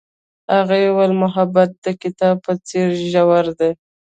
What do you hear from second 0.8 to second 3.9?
وویل محبت یې د کتاب په څېر ژور دی.